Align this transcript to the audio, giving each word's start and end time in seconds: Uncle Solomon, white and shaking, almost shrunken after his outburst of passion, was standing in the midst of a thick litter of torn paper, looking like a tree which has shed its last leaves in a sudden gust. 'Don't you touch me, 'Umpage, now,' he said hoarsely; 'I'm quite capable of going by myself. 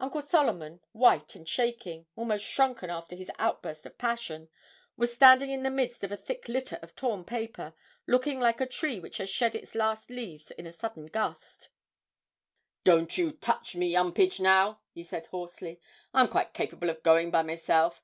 Uncle 0.00 0.22
Solomon, 0.22 0.80
white 0.92 1.34
and 1.34 1.46
shaking, 1.46 2.06
almost 2.16 2.46
shrunken 2.46 2.88
after 2.88 3.14
his 3.14 3.30
outburst 3.38 3.84
of 3.84 3.98
passion, 3.98 4.48
was 4.96 5.12
standing 5.12 5.50
in 5.50 5.62
the 5.62 5.68
midst 5.68 6.02
of 6.02 6.10
a 6.10 6.16
thick 6.16 6.48
litter 6.48 6.78
of 6.80 6.96
torn 6.96 7.22
paper, 7.22 7.74
looking 8.06 8.40
like 8.40 8.62
a 8.62 8.66
tree 8.66 8.98
which 8.98 9.18
has 9.18 9.28
shed 9.28 9.54
its 9.54 9.74
last 9.74 10.08
leaves 10.08 10.50
in 10.52 10.66
a 10.66 10.72
sudden 10.72 11.04
gust. 11.04 11.68
'Don't 12.84 13.18
you 13.18 13.30
touch 13.30 13.76
me, 13.76 13.94
'Umpage, 13.94 14.40
now,' 14.40 14.80
he 14.94 15.02
said 15.02 15.26
hoarsely; 15.26 15.82
'I'm 16.14 16.28
quite 16.28 16.54
capable 16.54 16.88
of 16.88 17.02
going 17.02 17.30
by 17.30 17.42
myself. 17.42 18.02